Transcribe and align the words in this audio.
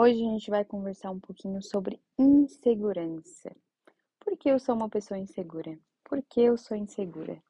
Hoje 0.00 0.24
a 0.24 0.30
gente 0.30 0.48
vai 0.48 0.64
conversar 0.64 1.10
um 1.10 1.18
pouquinho 1.18 1.60
sobre 1.60 2.00
insegurança. 2.16 3.50
Por 4.20 4.36
que 4.36 4.48
eu 4.48 4.56
sou 4.56 4.76
uma 4.76 4.88
pessoa 4.88 5.18
insegura? 5.18 5.76
Por 6.04 6.22
que 6.22 6.40
eu 6.40 6.56
sou 6.56 6.76
insegura? 6.76 7.42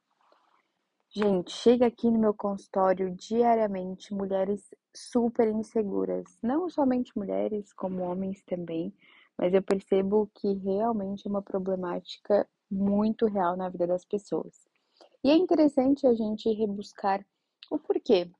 Gente, 1.10 1.52
chega 1.52 1.84
aqui 1.84 2.10
no 2.10 2.18
meu 2.18 2.32
consultório 2.32 3.14
diariamente 3.14 4.14
mulheres 4.14 4.64
super 4.96 5.46
inseguras. 5.48 6.24
Não 6.42 6.70
somente 6.70 7.12
mulheres, 7.14 7.70
como 7.74 8.02
homens 8.02 8.42
também, 8.44 8.94
mas 9.36 9.52
eu 9.52 9.62
percebo 9.62 10.30
que 10.34 10.54
realmente 10.54 11.26
é 11.26 11.30
uma 11.30 11.42
problemática 11.42 12.48
muito 12.70 13.26
real 13.26 13.58
na 13.58 13.68
vida 13.68 13.86
das 13.86 14.06
pessoas. 14.06 14.66
E 15.22 15.30
é 15.30 15.36
interessante 15.36 16.06
a 16.06 16.14
gente 16.14 16.50
rebuscar 16.54 17.22
o 17.70 17.78
porquê, 17.78 18.30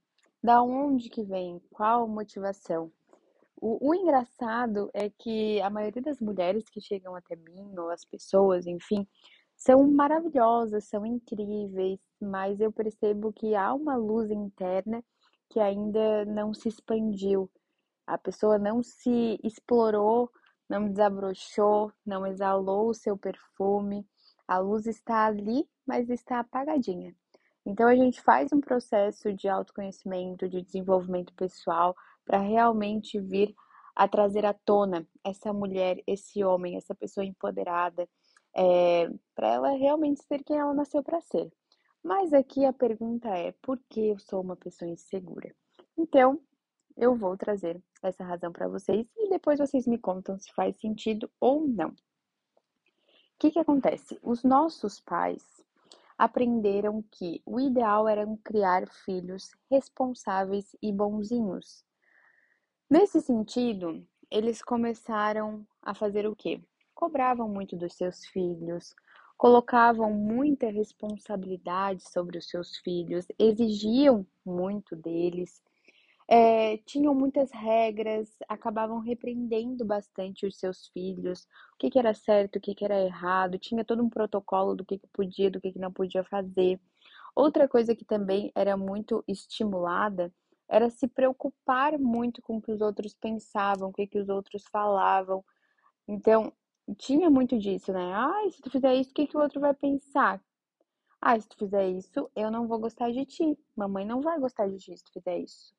da 0.42 0.62
onde 0.62 1.10
que 1.10 1.22
vem, 1.22 1.60
qual 1.70 2.08
motivação. 2.08 2.90
O, 3.60 3.90
o, 3.90 3.94
engraçado 3.94 4.90
é 4.94 5.10
que 5.10 5.60
a 5.60 5.70
maioria 5.70 6.02
das 6.02 6.20
mulheres 6.20 6.68
que 6.70 6.80
chegam 6.80 7.14
até 7.14 7.34
mim, 7.36 7.74
ou 7.76 7.90
as 7.90 8.04
pessoas, 8.04 8.66
enfim, 8.66 9.06
são 9.56 9.90
maravilhosas, 9.90 10.88
são 10.88 11.04
incríveis, 11.04 11.98
mas 12.20 12.60
eu 12.60 12.72
percebo 12.72 13.32
que 13.32 13.54
há 13.54 13.74
uma 13.74 13.96
luz 13.96 14.30
interna 14.30 15.02
que 15.50 15.58
ainda 15.58 16.24
não 16.24 16.54
se 16.54 16.68
expandiu. 16.68 17.50
A 18.06 18.16
pessoa 18.16 18.58
não 18.58 18.82
se 18.82 19.38
explorou, 19.42 20.30
não 20.68 20.88
desabrochou, 20.88 21.92
não 22.06 22.26
exalou 22.26 22.88
o 22.88 22.94
seu 22.94 23.16
perfume. 23.16 24.06
A 24.46 24.58
luz 24.58 24.86
está 24.86 25.26
ali, 25.26 25.68
mas 25.86 26.08
está 26.08 26.40
apagadinha. 26.40 27.14
Então 27.66 27.88
a 27.88 27.94
gente 27.94 28.20
faz 28.22 28.52
um 28.52 28.60
processo 28.60 29.32
de 29.32 29.48
autoconhecimento, 29.48 30.48
de 30.48 30.62
desenvolvimento 30.62 31.34
pessoal, 31.34 31.94
para 32.28 32.40
realmente 32.40 33.18
vir 33.18 33.54
a 33.96 34.06
trazer 34.06 34.44
à 34.44 34.52
tona 34.52 35.08
essa 35.24 35.50
mulher, 35.50 36.02
esse 36.06 36.44
homem, 36.44 36.76
essa 36.76 36.94
pessoa 36.94 37.24
empoderada, 37.24 38.06
é, 38.54 39.10
para 39.34 39.48
ela 39.48 39.70
realmente 39.70 40.22
ser 40.22 40.44
quem 40.44 40.58
ela 40.58 40.74
nasceu 40.74 41.02
para 41.02 41.22
ser. 41.22 41.50
Mas 42.04 42.34
aqui 42.34 42.66
a 42.66 42.72
pergunta 42.72 43.28
é: 43.30 43.52
por 43.62 43.80
que 43.88 44.08
eu 44.08 44.18
sou 44.18 44.42
uma 44.42 44.54
pessoa 44.54 44.90
insegura? 44.90 45.54
Então, 45.96 46.38
eu 46.98 47.16
vou 47.16 47.34
trazer 47.34 47.82
essa 48.02 48.22
razão 48.22 48.52
para 48.52 48.68
vocês 48.68 49.08
e 49.16 49.30
depois 49.30 49.58
vocês 49.58 49.86
me 49.86 49.98
contam 49.98 50.38
se 50.38 50.52
faz 50.52 50.76
sentido 50.76 51.30
ou 51.40 51.66
não. 51.66 51.88
O 51.88 51.94
que, 53.38 53.50
que 53.50 53.58
acontece? 53.58 54.18
Os 54.22 54.44
nossos 54.44 55.00
pais 55.00 55.42
aprenderam 56.18 57.02
que 57.10 57.40
o 57.46 57.58
ideal 57.58 58.06
era 58.06 58.26
criar 58.44 58.86
filhos 58.88 59.56
responsáveis 59.70 60.76
e 60.82 60.92
bonzinhos. 60.92 61.87
Nesse 62.90 63.20
sentido, 63.20 64.02
eles 64.30 64.62
começaram 64.62 65.66
a 65.82 65.94
fazer 65.94 66.26
o 66.26 66.34
quê? 66.34 66.58
Cobravam 66.94 67.46
muito 67.46 67.76
dos 67.76 67.94
seus 67.94 68.24
filhos, 68.26 68.94
colocavam 69.36 70.10
muita 70.12 70.70
responsabilidade 70.70 72.02
sobre 72.10 72.38
os 72.38 72.48
seus 72.48 72.78
filhos, 72.78 73.26
exigiam 73.38 74.26
muito 74.44 74.96
deles, 74.96 75.62
é, 76.26 76.78
tinham 76.78 77.14
muitas 77.14 77.50
regras, 77.52 78.30
acabavam 78.48 79.00
repreendendo 79.00 79.84
bastante 79.84 80.46
os 80.46 80.58
seus 80.58 80.88
filhos, 80.88 81.42
o 81.74 81.78
que, 81.78 81.90
que 81.90 81.98
era 81.98 82.14
certo, 82.14 82.56
o 82.56 82.60
que, 82.60 82.74
que 82.74 82.84
era 82.86 83.02
errado, 83.04 83.58
tinha 83.58 83.84
todo 83.84 84.02
um 84.02 84.08
protocolo 84.10 84.74
do 84.74 84.84
que, 84.84 84.98
que 84.98 85.06
podia, 85.08 85.50
do 85.50 85.60
que, 85.60 85.72
que 85.72 85.78
não 85.78 85.92
podia 85.92 86.24
fazer. 86.24 86.80
Outra 87.36 87.68
coisa 87.68 87.94
que 87.94 88.04
também 88.04 88.50
era 88.54 88.76
muito 88.78 89.22
estimulada 89.28 90.32
era 90.68 90.90
se 90.90 91.08
preocupar 91.08 91.98
muito 91.98 92.42
com 92.42 92.58
o 92.58 92.62
que 92.62 92.70
os 92.70 92.80
outros 92.80 93.14
pensavam, 93.14 93.88
o 93.88 93.92
que, 93.92 94.06
que 94.06 94.18
os 94.18 94.28
outros 94.28 94.64
falavam. 94.70 95.44
Então, 96.06 96.52
tinha 96.96 97.30
muito 97.30 97.58
disso, 97.58 97.92
né? 97.92 98.12
Ah, 98.14 98.50
se 98.50 98.60
tu 98.60 98.70
fizer 98.70 98.94
isso, 98.94 99.10
o 99.10 99.14
que, 99.14 99.26
que 99.26 99.36
o 99.36 99.40
outro 99.40 99.60
vai 99.60 99.74
pensar? 99.74 100.40
Ah, 101.20 101.38
se 101.38 101.48
tu 101.48 101.56
fizer 101.56 101.88
isso, 101.88 102.30
eu 102.36 102.50
não 102.50 102.66
vou 102.68 102.78
gostar 102.78 103.10
de 103.10 103.24
ti. 103.24 103.58
Mamãe 103.76 104.04
não 104.04 104.20
vai 104.20 104.38
gostar 104.38 104.68
de 104.68 104.78
ti 104.78 104.96
se 104.96 105.04
tu 105.04 105.12
fizer 105.12 105.38
isso. 105.38 105.74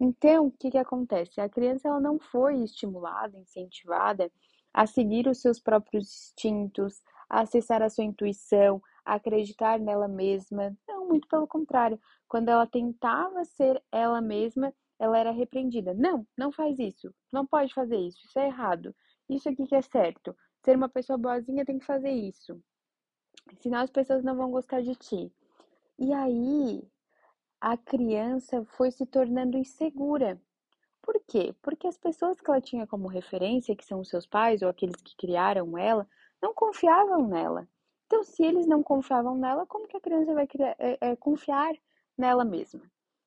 Então, 0.00 0.46
o 0.46 0.50
que, 0.50 0.70
que 0.70 0.78
acontece? 0.78 1.40
A 1.40 1.48
criança 1.48 1.88
ela 1.88 2.00
não 2.00 2.18
foi 2.18 2.62
estimulada, 2.62 3.36
incentivada 3.38 4.32
a 4.72 4.86
seguir 4.86 5.26
os 5.28 5.40
seus 5.42 5.60
próprios 5.60 6.06
instintos, 6.06 7.02
a 7.28 7.40
acessar 7.40 7.82
a 7.82 7.90
sua 7.90 8.04
intuição, 8.04 8.82
a 9.04 9.14
acreditar 9.14 9.78
nela 9.78 10.08
mesma. 10.08 10.76
Não, 10.88 11.08
muito 11.08 11.28
pelo 11.28 11.46
contrário. 11.46 12.00
Quando 12.28 12.48
ela 12.48 12.66
tentava 12.66 13.44
ser 13.44 13.82
ela 13.90 14.20
mesma, 14.20 14.72
ela 14.98 15.18
era 15.18 15.30
repreendida. 15.30 15.94
Não, 15.94 16.26
não 16.36 16.52
faz 16.52 16.78
isso. 16.78 17.12
Não 17.32 17.46
pode 17.46 17.72
fazer 17.72 17.96
isso. 17.96 18.18
Isso 18.24 18.38
é 18.38 18.46
errado. 18.46 18.94
Isso 19.28 19.48
aqui 19.48 19.66
que 19.66 19.74
é 19.74 19.82
certo. 19.82 20.36
Ser 20.64 20.76
uma 20.76 20.88
pessoa 20.88 21.16
boazinha 21.16 21.64
tem 21.64 21.78
que 21.78 21.86
fazer 21.86 22.10
isso. 22.10 22.62
Senão 23.60 23.80
as 23.80 23.90
pessoas 23.90 24.22
não 24.22 24.36
vão 24.36 24.50
gostar 24.50 24.82
de 24.82 24.94
ti. 24.94 25.32
E 25.98 26.12
aí, 26.12 26.82
a 27.60 27.76
criança 27.76 28.64
foi 28.76 28.90
se 28.90 29.06
tornando 29.06 29.56
insegura. 29.56 30.40
Por 31.02 31.20
quê? 31.26 31.54
Porque 31.62 31.86
as 31.86 31.96
pessoas 31.96 32.40
que 32.40 32.50
ela 32.50 32.60
tinha 32.60 32.86
como 32.86 33.08
referência, 33.08 33.74
que 33.74 33.84
são 33.84 34.00
os 34.00 34.08
seus 34.08 34.26
pais 34.26 34.62
ou 34.62 34.68
aqueles 34.68 35.00
que 35.02 35.16
criaram 35.16 35.76
ela, 35.76 36.06
não 36.42 36.54
confiavam 36.54 37.26
nela. 37.26 37.68
Então, 38.10 38.24
se 38.24 38.42
eles 38.42 38.66
não 38.66 38.82
confiavam 38.82 39.36
nela, 39.36 39.64
como 39.66 39.86
que 39.86 39.96
a 39.96 40.00
criança 40.00 40.34
vai 40.34 40.44
criar, 40.44 40.74
é, 40.80 40.98
é, 41.00 41.14
confiar 41.14 41.72
nela 42.18 42.44
mesma. 42.44 42.82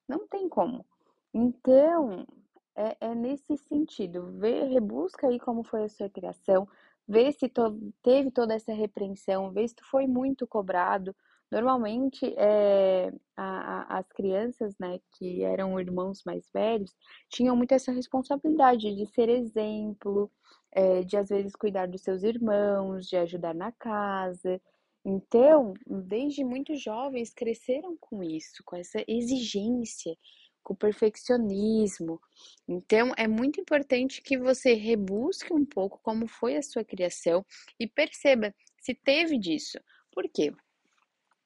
Não 0.10 0.28
tem 0.28 0.50
como. 0.50 0.86
Então, 1.34 2.28
é, 2.76 2.98
é 3.00 3.16
nesse 3.16 3.56
sentido. 3.56 4.34
Vê, 4.34 4.66
rebusca 4.66 5.28
aí 5.28 5.40
como 5.40 5.64
foi 5.64 5.86
a 5.86 5.90
sua 5.90 6.10
criação, 6.10 6.68
vê 7.08 7.32
se 7.32 7.48
to, 7.48 7.80
teve 8.02 8.30
toda 8.30 8.54
essa 8.54 8.74
repreensão, 8.74 9.54
vê 9.54 9.66
se 9.66 9.74
tu 9.74 9.86
foi 9.86 10.06
muito 10.06 10.46
cobrado. 10.46 11.16
Normalmente, 11.50 12.34
é, 12.38 13.10
a, 13.38 13.96
a, 13.96 14.00
as 14.00 14.12
crianças, 14.12 14.78
né, 14.78 15.00
que 15.14 15.44
eram 15.46 15.80
irmãos 15.80 16.24
mais 16.26 16.50
velhos, 16.52 16.94
tinham 17.30 17.56
muito 17.56 17.72
essa 17.72 17.94
responsabilidade 17.94 18.94
de 18.94 19.06
ser 19.06 19.30
exemplo, 19.30 20.30
é, 20.74 21.04
de 21.04 21.16
às 21.16 21.30
vezes 21.30 21.56
cuidar 21.56 21.88
dos 21.88 22.02
seus 22.02 22.22
irmãos, 22.24 23.08
de 23.08 23.16
ajudar 23.16 23.56
na 23.56 23.72
casa. 23.72 24.60
Então, 25.06 25.74
desde 25.86 26.44
muito 26.44 26.76
jovens 26.76 27.34
cresceram 27.34 27.98
com 28.00 28.24
isso, 28.24 28.64
com 28.66 28.76
essa 28.76 29.04
exigência, 29.08 30.16
com 30.64 30.74
o 30.74 30.78
perfeccionismo. 30.78 32.20
Então, 32.68 33.12
é 33.18 33.28
muito 33.28 33.60
importante 33.60 34.22
que 34.22 34.38
você 34.38 34.74
rebusque 34.74 35.54
um 35.54 35.66
pouco 35.66 36.00
como 36.02 36.26
foi 36.26 36.56
a 36.56 36.62
sua 36.62 36.86
criação 36.86 37.46
e 37.78 37.86
perceba 37.86 38.56
se 38.80 38.96
teve 38.96 39.38
disso. 39.38 39.78
Por 40.12 40.24
quê? 40.34 40.54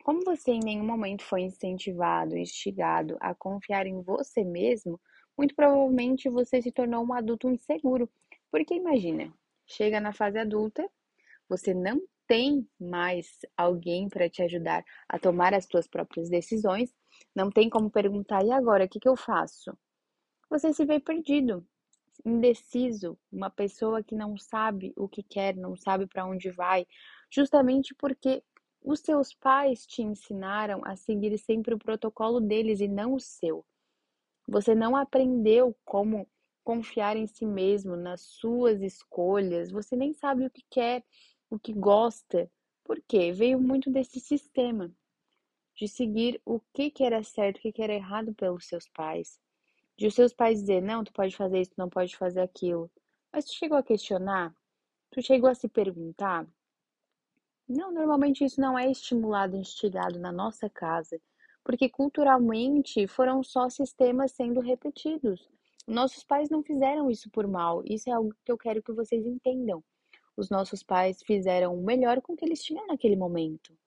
Como 0.03 0.23
você 0.23 0.51
em 0.51 0.59
nenhum 0.63 0.85
momento 0.85 1.23
foi 1.23 1.41
incentivado, 1.41 2.37
instigado 2.37 3.17
a 3.19 3.33
confiar 3.33 3.87
em 3.87 4.01
você 4.01 4.43
mesmo, 4.43 4.99
muito 5.37 5.55
provavelmente 5.55 6.29
você 6.29 6.61
se 6.61 6.71
tornou 6.71 7.03
um 7.03 7.13
adulto 7.13 7.49
inseguro. 7.49 8.09
Porque 8.49 8.75
imagina, 8.75 9.33
chega 9.65 9.99
na 9.99 10.13
fase 10.13 10.37
adulta, 10.37 10.87
você 11.49 11.73
não 11.73 12.01
tem 12.27 12.67
mais 12.79 13.39
alguém 13.55 14.09
para 14.09 14.29
te 14.29 14.43
ajudar 14.43 14.83
a 15.07 15.17
tomar 15.17 15.53
as 15.53 15.65
suas 15.65 15.87
próprias 15.87 16.29
decisões, 16.29 16.93
não 17.35 17.49
tem 17.49 17.69
como 17.69 17.89
perguntar, 17.89 18.43
e 18.45 18.51
agora, 18.51 18.85
o 18.85 18.89
que, 18.89 18.99
que 18.99 19.09
eu 19.09 19.15
faço? 19.15 19.77
Você 20.49 20.73
se 20.73 20.85
vê 20.85 20.99
perdido, 20.99 21.65
indeciso, 22.25 23.17
uma 23.31 23.49
pessoa 23.49 24.03
que 24.03 24.15
não 24.15 24.37
sabe 24.37 24.93
o 24.95 25.07
que 25.07 25.23
quer, 25.23 25.55
não 25.55 25.75
sabe 25.75 26.07
para 26.07 26.25
onde 26.25 26.51
vai, 26.51 26.85
justamente 27.29 27.95
porque 27.95 28.43
os 28.83 28.99
seus 28.99 29.33
pais 29.33 29.85
te 29.85 30.01
ensinaram 30.01 30.81
a 30.85 30.95
seguir 30.95 31.37
sempre 31.37 31.73
o 31.73 31.79
protocolo 31.79 32.39
deles 32.39 32.79
e 32.79 32.87
não 32.87 33.13
o 33.13 33.19
seu. 33.19 33.65
Você 34.47 34.73
não 34.73 34.95
aprendeu 34.95 35.75
como 35.83 36.27
confiar 36.63 37.15
em 37.15 37.27
si 37.27 37.45
mesmo, 37.45 37.95
nas 37.95 38.21
suas 38.21 38.81
escolhas, 38.81 39.71
você 39.71 39.95
nem 39.95 40.13
sabe 40.13 40.45
o 40.45 40.49
que 40.49 40.63
quer, 40.69 41.03
o 41.49 41.59
que 41.59 41.73
gosta. 41.73 42.49
Por 42.83 43.01
quê? 43.01 43.31
Veio 43.31 43.59
muito 43.59 43.89
desse 43.89 44.19
sistema 44.19 44.91
de 45.75 45.87
seguir 45.87 46.41
o 46.45 46.59
que, 46.73 46.89
que 46.89 47.03
era 47.03 47.21
certo, 47.23 47.57
o 47.57 47.61
que, 47.61 47.71
que 47.71 47.81
era 47.81 47.93
errado 47.93 48.33
pelos 48.33 48.65
seus 48.65 48.87
pais. 48.89 49.39
De 49.95 50.07
os 50.07 50.15
seus 50.15 50.33
pais 50.33 50.59
dizer, 50.59 50.81
não, 50.81 51.03
tu 51.03 51.13
pode 51.13 51.35
fazer 51.35 51.61
isso, 51.61 51.73
não 51.77 51.89
pode 51.89 52.15
fazer 52.17 52.41
aquilo. 52.41 52.89
Mas 53.31 53.45
tu 53.45 53.53
chegou 53.53 53.77
a 53.77 53.83
questionar? 53.83 54.55
Tu 55.11 55.21
chegou 55.21 55.49
a 55.49 55.55
se 55.55 55.67
perguntar? 55.67 56.47
Não, 57.67 57.91
normalmente 57.91 58.43
isso 58.43 58.59
não 58.59 58.77
é 58.77 58.89
estimulado, 58.89 59.55
instigado 59.55 60.17
na 60.17 60.31
nossa 60.31 60.69
casa, 60.69 61.19
porque 61.63 61.89
culturalmente 61.89 63.05
foram 63.07 63.43
só 63.43 63.69
sistemas 63.69 64.31
sendo 64.31 64.59
repetidos. 64.61 65.49
Nossos 65.85 66.23
pais 66.23 66.49
não 66.49 66.63
fizeram 66.63 67.11
isso 67.11 67.29
por 67.29 67.47
mal. 67.47 67.83
Isso 67.85 68.09
é 68.09 68.13
algo 68.13 68.33
que 68.43 68.51
eu 68.51 68.57
quero 68.57 68.81
que 68.81 68.91
vocês 68.91 69.25
entendam 69.25 69.83
os 70.37 70.49
nossos 70.49 70.83
pais 70.83 71.21
fizeram 71.23 71.75
o 71.75 71.83
melhor 71.83 72.21
com 72.21 72.33
o 72.33 72.37
que 72.37 72.45
eles 72.45 72.63
tinham 72.63 72.87
naquele 72.87 73.15
momento. 73.15 73.77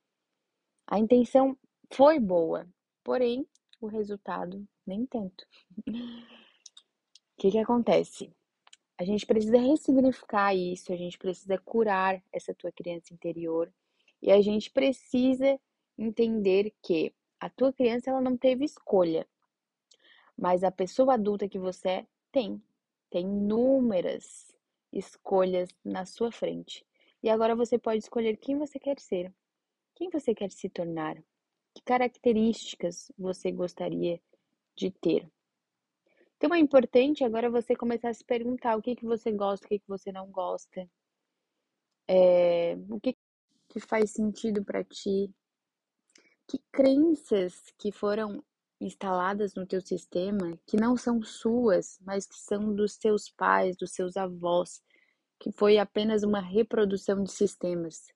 A 0.87 0.99
intenção 0.99 1.56
foi 1.91 2.19
boa, 2.19 2.69
porém 3.02 3.47
o 3.81 3.87
resultado 3.87 4.67
nem 4.87 5.06
tanto. 5.06 5.47
O 5.87 5.93
que, 7.38 7.52
que 7.52 7.58
acontece? 7.58 8.31
a 9.00 9.05
gente 9.05 9.25
precisa 9.25 9.56
ressignificar 9.56 10.55
isso, 10.55 10.93
a 10.93 10.97
gente 10.97 11.17
precisa 11.17 11.56
curar 11.56 12.23
essa 12.31 12.53
tua 12.53 12.70
criança 12.70 13.14
interior 13.14 13.73
e 14.20 14.31
a 14.31 14.43
gente 14.43 14.70
precisa 14.70 15.58
entender 15.96 16.75
que 16.82 17.14
a 17.41 17.49
tua 17.49 17.73
criança 17.73 18.11
ela 18.11 18.20
não 18.20 18.37
teve 18.37 18.62
escolha, 18.62 19.26
mas 20.37 20.62
a 20.62 20.70
pessoa 20.70 21.14
adulta 21.14 21.49
que 21.49 21.58
você 21.58 21.88
é 21.88 22.06
tem, 22.31 22.62
tem 23.08 23.25
inúmeras 23.25 24.50
escolhas 24.92 25.69
na 25.84 26.04
sua 26.04 26.32
frente. 26.32 26.84
E 27.22 27.28
agora 27.28 27.54
você 27.54 27.78
pode 27.78 27.98
escolher 27.98 28.37
quem 28.37 28.56
você 28.58 28.78
quer 28.78 28.98
ser, 28.98 29.32
quem 29.94 30.08
você 30.10 30.34
quer 30.34 30.50
se 30.50 30.69
tornar, 30.69 31.16
que 31.75 31.82
características 31.84 33.12
você 33.19 33.52
gostaria 33.52 34.20
de 34.75 34.90
ter. 34.90 35.31
Então 36.37 36.54
é 36.54 36.58
importante 36.58 37.22
agora 37.22 37.50
você 37.50 37.76
começar 37.76 38.08
a 38.08 38.14
se 38.14 38.25
perguntar 38.25 38.76
o 38.76 38.82
que, 38.82 38.96
que 38.96 39.04
você 39.04 39.31
gosta, 39.31 39.66
o 39.66 39.69
que, 39.69 39.78
que 39.78 39.88
você 39.88 40.10
não 40.10 40.31
gosta, 40.31 40.88
é, 42.08 42.76
o 42.88 42.98
que, 42.98 43.14
que 43.69 43.78
faz 43.78 44.10
sentido 44.10 44.64
para 44.64 44.82
ti, 44.82 45.31
que 46.48 46.58
crenças 46.72 47.72
que 47.78 47.93
foram 47.93 48.43
instaladas 48.81 49.55
no 49.55 49.67
teu 49.67 49.81
sistema 49.81 50.59
que 50.67 50.77
não 50.77 50.97
são 50.97 51.23
suas, 51.23 51.99
mas 52.00 52.27
que 52.27 52.38
são 52.38 52.75
dos 52.75 52.97
teus 52.97 53.29
pais, 53.29 53.77
dos 53.77 53.93
seus 53.93 54.17
avós, 54.17 54.82
que 55.38 55.53
foi 55.53 55.79
apenas 55.79 56.23
uma 56.23 56.41
reprodução 56.41 57.23
de 57.23 57.31
sistemas. 57.31 58.09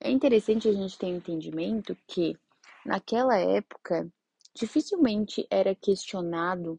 É 0.00 0.10
interessante 0.10 0.68
a 0.68 0.72
gente 0.72 0.98
ter 0.98 1.08
entendimento 1.08 1.96
que 2.06 2.36
naquela 2.84 3.36
época 3.38 4.10
dificilmente 4.54 5.46
era 5.50 5.74
questionado 5.74 6.78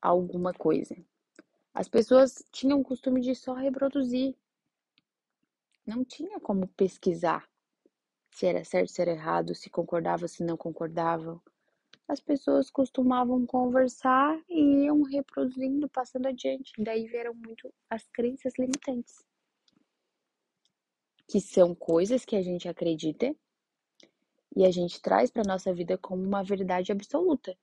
alguma 0.00 0.52
coisa. 0.52 0.96
As 1.74 1.88
pessoas 1.88 2.44
tinham 2.50 2.80
o 2.80 2.84
costume 2.84 3.20
de 3.20 3.34
só 3.34 3.54
reproduzir. 3.54 4.34
Não 5.86 6.04
tinha 6.04 6.40
como 6.40 6.66
pesquisar 6.68 7.48
se 8.30 8.46
era 8.46 8.64
certo, 8.64 8.92
se 8.92 9.02
era 9.02 9.10
errado, 9.10 9.54
se 9.54 9.68
concordava, 9.68 10.28
se 10.28 10.44
não 10.44 10.56
concordava. 10.56 11.40
As 12.08 12.20
pessoas 12.20 12.70
costumavam 12.70 13.44
conversar 13.44 14.40
e 14.48 14.86
iam 14.86 15.02
reproduzindo, 15.02 15.88
passando 15.88 16.26
adiante. 16.26 16.72
Daí 16.78 17.06
vieram 17.06 17.34
muito 17.34 17.72
as 17.90 18.08
crenças 18.08 18.54
limitantes, 18.58 19.22
que 21.28 21.40
são 21.40 21.74
coisas 21.74 22.24
que 22.24 22.34
a 22.34 22.42
gente 22.42 22.66
acredita 22.66 23.36
e 24.56 24.64
a 24.64 24.70
gente 24.70 25.00
traz 25.02 25.30
para 25.30 25.42
nossa 25.46 25.72
vida 25.74 25.98
como 25.98 26.22
uma 26.22 26.42
verdade 26.42 26.90
absoluta 26.90 27.56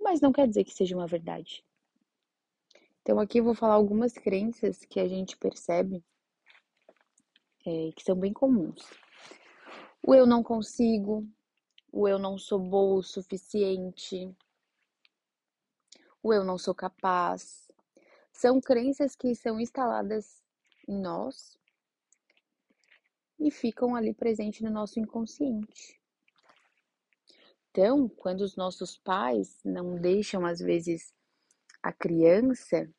mas 0.00 0.20
não 0.20 0.32
quer 0.32 0.48
dizer 0.48 0.64
que 0.64 0.74
seja 0.74 0.96
uma 0.96 1.06
verdade. 1.06 1.64
Então, 3.02 3.20
aqui 3.20 3.38
eu 3.38 3.44
vou 3.44 3.54
falar 3.54 3.74
algumas 3.74 4.12
crenças 4.14 4.84
que 4.84 4.98
a 4.98 5.06
gente 5.06 5.36
percebe 5.36 6.02
é, 7.64 7.92
que 7.94 8.02
são 8.02 8.16
bem 8.16 8.32
comuns. 8.32 8.82
O 10.02 10.14
eu 10.14 10.26
não 10.26 10.42
consigo, 10.42 11.26
o 11.92 12.06
eu 12.08 12.18
não 12.18 12.38
sou 12.38 12.58
boa 12.58 12.98
o 12.98 13.02
suficiente, 13.02 14.34
o 16.22 16.32
eu 16.32 16.44
não 16.44 16.58
sou 16.58 16.74
capaz. 16.74 17.70
São 18.32 18.60
crenças 18.60 19.16
que 19.16 19.34
são 19.34 19.60
instaladas 19.60 20.42
em 20.88 21.00
nós 21.00 21.58
e 23.38 23.50
ficam 23.50 23.94
ali 23.96 24.12
presentes 24.12 24.60
no 24.60 24.70
nosso 24.70 25.00
inconsciente. 25.00 26.00
Então, 27.70 28.08
quando 28.08 28.40
os 28.40 28.56
nossos 28.56 28.98
pais 28.98 29.58
não 29.64 29.96
deixam, 29.96 30.44
às 30.44 30.58
vezes, 30.58 31.14
a 31.82 31.92
criança 31.92 32.92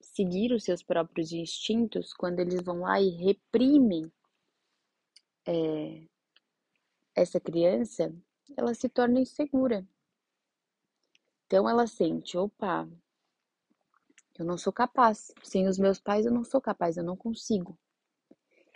seguir 0.00 0.52
os 0.52 0.64
seus 0.64 0.82
próprios 0.82 1.32
instintos, 1.32 2.12
quando 2.12 2.40
eles 2.40 2.60
vão 2.62 2.80
lá 2.80 3.00
e 3.00 3.10
reprimem 3.10 4.10
é, 5.46 6.02
essa 7.14 7.40
criança, 7.40 8.14
ela 8.56 8.74
se 8.74 8.88
torna 8.88 9.20
insegura. 9.20 9.86
Então, 11.46 11.68
ela 11.68 11.86
sente: 11.86 12.36
opa, 12.36 12.88
eu 14.38 14.44
não 14.44 14.56
sou 14.56 14.72
capaz. 14.72 15.32
Sem 15.42 15.68
os 15.68 15.78
meus 15.78 16.00
pais, 16.00 16.26
eu 16.26 16.32
não 16.32 16.44
sou 16.44 16.60
capaz, 16.60 16.96
eu 16.96 17.04
não 17.04 17.16
consigo. 17.16 17.78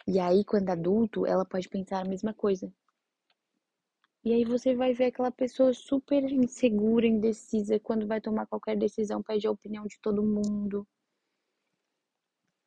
E 0.07 0.19
aí, 0.19 0.45
quando 0.45 0.71
adulto, 0.71 1.25
ela 1.27 1.45
pode 1.45 1.69
pensar 1.69 2.01
a 2.01 2.09
mesma 2.09 2.35
coisa. 2.35 2.73
E 4.25 4.33
aí 4.33 4.45
você 4.45 4.75
vai 4.75 4.95
ver 4.95 5.07
aquela 5.07 5.31
pessoa 5.31 5.75
super 5.75 6.25
insegura, 6.25 7.07
indecisa, 7.07 7.79
quando 7.79 8.07
vai 8.07 8.21
tomar 8.23 8.47
qualquer 8.47 8.77
decisão, 8.77 9.23
pede 9.23 9.47
a 9.47 9.51
opinião 9.51 9.87
de 9.87 9.99
todo 10.01 10.23
mundo. 10.23 10.87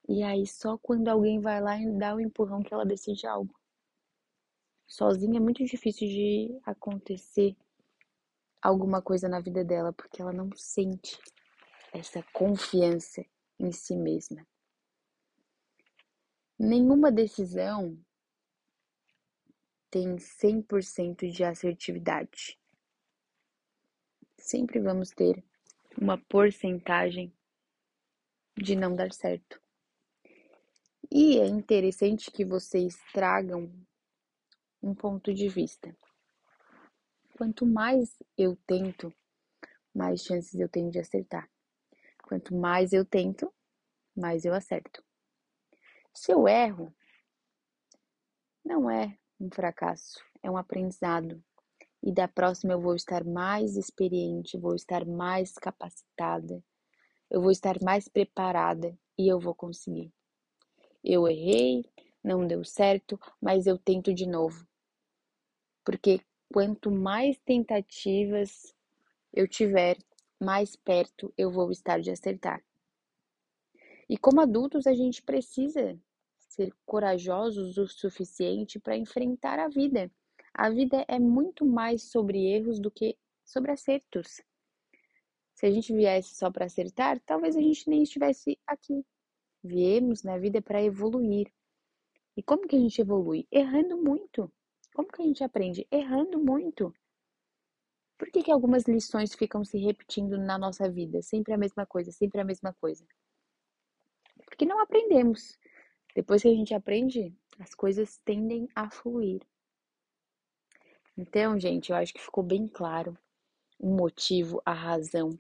E 0.08 0.24
aí 0.24 0.46
só 0.46 0.78
quando 0.78 1.08
alguém 1.08 1.40
vai 1.40 1.60
lá 1.60 1.78
e 1.80 1.92
dá 1.98 2.14
o 2.14 2.18
um 2.18 2.20
empurrão 2.20 2.62
que 2.62 2.74
ela 2.74 2.86
decide 2.86 3.26
algo. 3.26 3.54
Sozinha 4.88 5.38
é 5.38 5.42
muito 5.42 5.64
difícil 5.66 6.08
de 6.08 6.60
acontecer 6.66 7.56
alguma 8.62 9.02
coisa 9.02 9.28
na 9.28 9.42
vida 9.42 9.64
dela, 9.64 9.92
porque 9.92 10.22
ela 10.22 10.32
não 10.32 10.50
sente 10.56 11.20
essa 11.94 12.24
confiança 12.32 13.26
em 13.60 13.72
si 13.72 13.96
mesma. 13.96 14.48
Nenhuma 16.58 17.12
decisão 17.12 18.00
tem 19.92 20.16
100% 20.16 21.30
de 21.30 21.44
assertividade. 21.44 22.58
Sempre 24.38 24.80
vamos 24.80 25.12
ter 25.12 25.44
uma 26.00 26.18
porcentagem 26.18 27.34
de 28.56 28.76
não 28.76 28.96
dar 28.96 29.12
certo. 29.12 29.62
E 31.12 31.40
é 31.40 31.46
interessante 31.46 32.32
que 32.32 32.44
vocês 32.44 32.98
tragam 33.14 33.72
um 34.82 34.94
ponto 34.94 35.34
de 35.34 35.48
vista. 35.48 35.96
Quanto 37.38 37.66
mais 37.66 38.18
eu 38.38 38.56
tento, 38.68 39.14
mais 39.94 40.24
chances 40.24 40.60
eu 40.60 40.70
tenho 40.70 40.90
de 40.90 41.00
acertar. 41.00 41.50
Quanto 42.24 42.56
mais 42.56 42.94
eu 42.94 43.06
tento, 43.06 43.54
mais 44.16 44.44
eu 44.44 44.54
acerto. 44.54 45.04
Se 46.14 46.32
eu 46.32 46.48
erro, 46.48 46.94
não 48.66 48.90
é 48.90 49.18
um 49.40 49.50
fracasso, 49.50 50.20
é 50.44 50.50
um 50.50 50.58
aprendizado. 50.58 51.42
E 52.04 52.12
da 52.12 52.28
próxima 52.28 52.74
eu 52.74 52.82
vou 52.82 52.96
estar 52.96 53.24
mais 53.24 53.76
experiente, 53.76 54.58
vou 54.58 54.76
estar 54.76 55.06
mais 55.06 55.54
capacitada, 55.54 56.64
eu 57.30 57.42
vou 57.42 57.52
estar 57.52 57.82
mais 57.82 58.08
preparada 58.08 58.98
e 59.18 59.28
eu 59.32 59.40
vou 59.40 59.56
conseguir. 59.56 60.14
Eu 61.04 61.28
errei, 61.28 61.86
não 62.24 62.46
deu 62.46 62.64
certo, 62.66 63.20
mas 63.42 63.66
eu 63.66 63.78
tento 63.78 64.14
de 64.14 64.28
novo. 64.28 64.67
Porque 65.88 66.20
quanto 66.52 66.92
mais 66.92 67.40
tentativas 67.46 68.76
eu 69.34 69.48
tiver, 69.48 69.98
mais 70.38 70.76
perto 70.76 71.34
eu 71.38 71.50
vou 71.50 71.72
estar 71.72 72.02
de 72.02 72.12
acertar. 72.12 72.62
E 74.10 74.18
como 74.18 74.42
adultos, 74.42 74.86
a 74.86 74.94
gente 74.94 75.24
precisa 75.24 75.98
ser 76.40 76.74
corajosos 76.86 77.78
o 77.78 77.88
suficiente 77.88 78.82
para 78.82 78.98
enfrentar 78.98 79.60
a 79.60 79.70
vida. 79.70 80.12
A 80.54 80.70
vida 80.70 81.06
é 81.08 81.18
muito 81.18 81.66
mais 81.66 82.04
sobre 82.04 82.46
erros 82.46 82.82
do 82.82 82.92
que 82.92 83.18
sobre 83.46 83.72
acertos. 83.72 84.42
Se 85.54 85.68
a 85.68 85.72
gente 85.72 85.94
viesse 85.94 86.36
só 86.36 86.52
para 86.52 86.66
acertar, 86.66 87.18
talvez 87.26 87.56
a 87.56 87.62
gente 87.62 87.90
nem 87.90 88.04
estivesse 88.04 88.60
aqui. 88.68 89.06
Viemos 89.64 90.22
na 90.22 90.38
vida 90.38 90.62
para 90.62 90.84
evoluir. 90.84 91.50
E 92.36 92.44
como 92.44 92.68
que 92.68 92.76
a 92.76 92.80
gente 92.80 93.00
evolui? 93.00 93.48
Errando 93.50 93.96
muito. 93.96 94.52
Como 94.98 95.10
que 95.10 95.22
a 95.22 95.26
gente 95.26 95.44
aprende? 95.44 95.88
Errando 95.92 96.40
muito. 96.40 96.92
Por 98.18 98.32
que, 98.32 98.42
que 98.42 98.52
algumas 98.52 98.86
lições 98.86 99.36
ficam 99.36 99.64
se 99.64 99.78
repetindo 99.78 100.40
na 100.40 100.58
nossa 100.58 100.90
vida? 100.90 101.22
Sempre 101.22 101.54
a 101.54 101.58
mesma 101.58 101.86
coisa, 101.86 102.12
sempre 102.12 102.42
a 102.42 102.44
mesma 102.44 102.74
coisa. 102.74 103.06
Porque 104.44 104.66
não 104.66 104.82
aprendemos. 104.82 105.56
Depois 106.16 106.42
que 106.42 106.48
a 106.48 106.56
gente 106.56 106.74
aprende, 106.74 107.32
as 107.60 107.76
coisas 107.76 108.18
tendem 108.26 108.68
a 108.74 108.90
fluir. 108.90 109.40
Então, 111.16 111.60
gente, 111.60 111.92
eu 111.92 111.96
acho 111.96 112.12
que 112.12 112.20
ficou 112.20 112.44
bem 112.44 112.68
claro 112.68 113.16
o 113.78 113.96
motivo, 113.96 114.60
a 114.66 114.74
razão, 114.74 115.40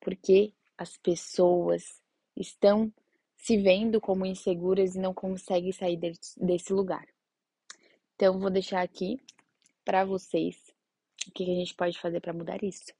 porque 0.00 0.54
as 0.78 0.96
pessoas 0.96 2.00
estão 2.34 2.90
se 3.36 3.58
vendo 3.58 4.00
como 4.00 4.24
inseguras 4.24 4.94
e 4.94 4.98
não 4.98 5.12
conseguem 5.12 5.70
sair 5.70 6.00
desse 6.38 6.72
lugar. 6.72 7.06
Então, 8.20 8.38
vou 8.38 8.50
deixar 8.50 8.82
aqui 8.82 9.18
para 9.82 10.04
vocês 10.04 10.70
o 11.26 11.32
que 11.32 11.42
a 11.42 11.54
gente 11.54 11.74
pode 11.74 11.98
fazer 11.98 12.20
para 12.20 12.34
mudar 12.34 12.62
isso. 12.62 12.92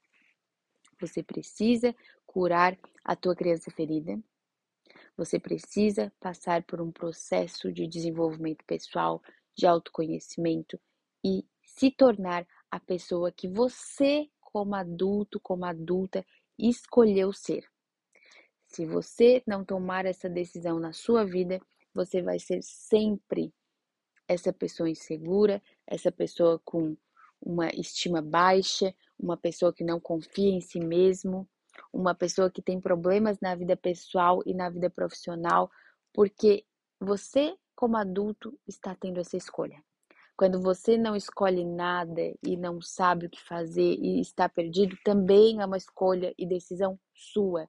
Você 0.99 1.21
precisa 1.21 1.95
curar 2.25 2.75
a 3.05 3.15
tua 3.15 3.35
criança 3.35 3.69
ferida. 3.69 4.19
Você 5.15 5.39
precisa 5.39 6.11
passar 6.19 6.63
por 6.63 6.81
um 6.81 6.91
processo 6.91 7.71
de 7.71 7.85
desenvolvimento 7.85 8.65
pessoal, 8.65 9.21
de 9.55 9.67
autoconhecimento 9.67 10.79
e 11.23 11.45
se 11.61 11.91
tornar 11.91 12.47
a 12.71 12.79
pessoa 12.79 13.31
que 13.31 13.47
você, 13.47 14.27
como 14.39 14.73
adulto, 14.73 15.39
como 15.39 15.65
adulta, 15.65 16.25
escolheu 16.57 17.31
ser. 17.31 17.63
Se 18.65 18.87
você 18.87 19.43
não 19.45 19.63
tomar 19.63 20.07
essa 20.07 20.27
decisão 20.27 20.79
na 20.79 20.93
sua 20.93 21.23
vida, 21.23 21.61
você 21.93 22.23
vai 22.23 22.39
ser 22.39 22.63
sempre 22.63 23.53
essa 24.31 24.53
pessoa 24.53 24.89
insegura, 24.89 25.61
essa 25.85 26.11
pessoa 26.11 26.59
com 26.63 26.95
uma 27.41 27.69
estima 27.69 28.21
baixa, 28.21 28.93
uma 29.19 29.35
pessoa 29.35 29.73
que 29.73 29.83
não 29.83 29.99
confia 29.99 30.51
em 30.51 30.61
si 30.61 30.79
mesmo, 30.79 31.47
uma 31.91 32.15
pessoa 32.15 32.49
que 32.49 32.61
tem 32.61 32.79
problemas 32.79 33.39
na 33.41 33.55
vida 33.55 33.75
pessoal 33.75 34.41
e 34.45 34.53
na 34.53 34.69
vida 34.69 34.89
profissional, 34.89 35.69
porque 36.13 36.65
você, 36.99 37.55
como 37.75 37.97
adulto, 37.97 38.57
está 38.67 38.95
tendo 38.95 39.19
essa 39.19 39.35
escolha. 39.35 39.83
Quando 40.37 40.61
você 40.61 40.97
não 40.97 41.15
escolhe 41.15 41.65
nada 41.65 42.21
e 42.43 42.55
não 42.55 42.81
sabe 42.81 43.25
o 43.25 43.29
que 43.29 43.41
fazer 43.43 43.97
e 43.99 44.21
está 44.21 44.47
perdido, 44.47 44.97
também 45.03 45.61
é 45.61 45.65
uma 45.65 45.77
escolha 45.77 46.33
e 46.37 46.47
decisão 46.47 46.99
sua. 47.13 47.67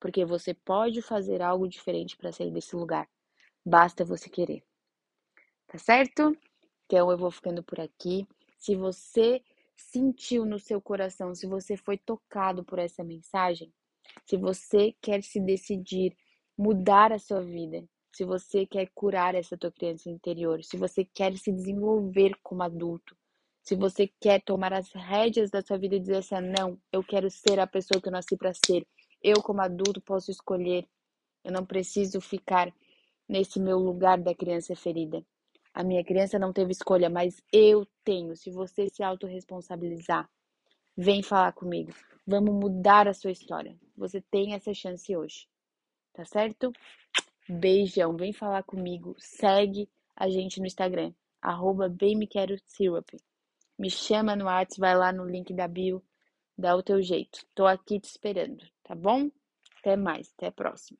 Porque 0.00 0.24
você 0.24 0.54
pode 0.54 1.02
fazer 1.02 1.42
algo 1.42 1.68
diferente 1.68 2.16
para 2.16 2.32
sair 2.32 2.50
desse 2.50 2.74
lugar. 2.76 3.08
Basta 3.64 4.04
você 4.04 4.28
querer. 4.30 4.64
Tá 5.68 5.78
certo? 5.78 6.36
Então 6.86 7.10
eu 7.10 7.18
vou 7.18 7.30
ficando 7.30 7.62
por 7.62 7.80
aqui. 7.80 8.26
Se 8.58 8.76
você 8.76 9.42
sentiu 9.76 10.44
no 10.44 10.58
seu 10.58 10.80
coração, 10.80 11.34
se 11.34 11.46
você 11.46 11.76
foi 11.76 11.98
tocado 11.98 12.64
por 12.64 12.78
essa 12.78 13.02
mensagem, 13.02 13.72
se 14.26 14.36
você 14.36 14.94
quer 15.00 15.22
se 15.22 15.40
decidir 15.40 16.16
mudar 16.56 17.12
a 17.12 17.18
sua 17.18 17.42
vida, 17.42 17.84
se 18.14 18.24
você 18.24 18.66
quer 18.66 18.90
curar 18.94 19.34
essa 19.34 19.56
tua 19.56 19.72
criança 19.72 20.10
interior, 20.10 20.62
se 20.62 20.76
você 20.76 21.04
quer 21.04 21.36
se 21.38 21.50
desenvolver 21.50 22.32
como 22.42 22.62
adulto, 22.62 23.16
se 23.62 23.74
você 23.74 24.10
quer 24.20 24.42
tomar 24.42 24.72
as 24.72 24.92
rédeas 24.92 25.50
da 25.50 25.62
sua 25.62 25.78
vida 25.78 25.96
e 25.96 26.00
dizer 26.00 26.16
assim: 26.18 26.40
não, 26.40 26.78
eu 26.92 27.02
quero 27.02 27.30
ser 27.30 27.58
a 27.58 27.66
pessoa 27.66 28.00
que 28.00 28.08
eu 28.08 28.12
nasci 28.12 28.36
para 28.36 28.52
ser. 28.66 28.86
Eu, 29.22 29.42
como 29.42 29.62
adulto, 29.62 30.00
posso 30.02 30.30
escolher. 30.30 30.86
Eu 31.44 31.52
não 31.52 31.64
preciso 31.64 32.20
ficar 32.20 32.72
nesse 33.28 33.60
meu 33.60 33.78
lugar 33.78 34.20
da 34.20 34.34
criança 34.34 34.76
ferida. 34.76 35.24
A 35.74 35.82
minha 35.82 36.04
criança 36.04 36.38
não 36.38 36.52
teve 36.52 36.72
escolha, 36.72 37.08
mas 37.08 37.42
eu 37.52 37.86
tenho. 38.04 38.36
Se 38.36 38.50
você 38.50 38.88
se 38.88 39.02
autorresponsabilizar, 39.02 40.28
vem 40.96 41.22
falar 41.22 41.52
comigo. 41.52 41.92
Vamos 42.26 42.54
mudar 42.54 43.08
a 43.08 43.14
sua 43.14 43.30
história. 43.30 43.76
Você 43.96 44.20
tem 44.20 44.54
essa 44.54 44.72
chance 44.74 45.16
hoje. 45.16 45.48
Tá 46.12 46.24
certo? 46.24 46.72
Beijão, 47.48 48.16
vem 48.16 48.32
falar 48.32 48.62
comigo. 48.62 49.14
Segue 49.18 49.88
a 50.14 50.28
gente 50.28 50.60
no 50.60 50.66
Instagram, 50.66 51.12
arroba 51.40 51.88
bem 51.88 52.16
me 52.16 52.26
quero 52.26 52.56
syrup. 52.66 53.16
Me 53.78 53.90
chama 53.90 54.36
no 54.36 54.44
WhatsApp, 54.44 54.80
vai 54.80 54.96
lá 54.96 55.12
no 55.12 55.24
link 55.24 55.52
da 55.54 55.66
bio, 55.66 56.02
dá 56.56 56.76
o 56.76 56.82
teu 56.82 57.02
jeito. 57.02 57.44
Tô 57.54 57.66
aqui 57.66 57.98
te 57.98 58.04
esperando, 58.04 58.64
tá 58.84 58.94
bom? 58.94 59.30
Até 59.78 59.96
mais, 59.96 60.32
até 60.36 60.48
a 60.48 60.52
próxima. 60.52 60.98